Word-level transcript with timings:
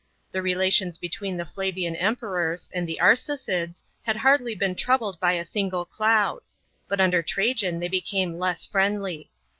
The 0.31 0.41
relations 0.41 0.97
between 0.97 1.37
the 1.37 1.45
Flavian 1.45 1.95
Emperors 1.95 2.71
and 2.73 2.89
the 2.89 2.97
Arsacids 2.99 3.83
had 4.01 4.15
hardly 4.15 4.55
been 4.55 4.73
troubled 4.73 5.19
by 5.19 5.33
a 5.33 5.45
single 5.45 5.85
cloud; 5.85 6.41
but 6.87 6.99
under 6.99 7.21
Trajan 7.21 7.79
they 7.79 7.87
became 7.87 8.39
less 8.39 8.65
friendly. 8.65 9.29